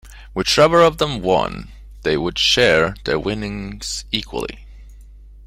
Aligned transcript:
Whichever 0.33 0.81
of 0.81 0.97
them 0.97 1.21
won, 1.21 1.69
they 2.01 2.17
would 2.17 2.39
share 2.39 2.95
the 3.03 3.19
winnings 3.19 4.03
equally. 4.11 4.65